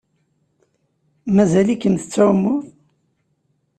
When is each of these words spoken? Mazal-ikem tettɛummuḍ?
Mazal-ikem 1.35 1.95
tettɛummuḍ? 1.97 2.61